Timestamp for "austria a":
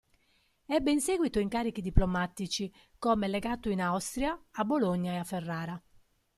3.83-4.63